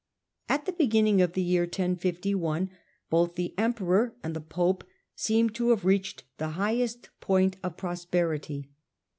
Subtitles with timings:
[0.49, 2.71] At the beginning of the year 1051,
[3.11, 4.83] both the emperor and the pope
[5.15, 8.71] seemed to have reached the highest point Birth of of prosperity.